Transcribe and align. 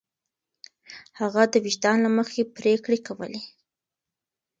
هغه 1.19 1.43
د 1.53 1.55
وجدان 1.65 1.97
له 2.05 2.09
مخې 2.17 2.41
پرېکړې 2.57 2.99
کولې. 3.07 3.39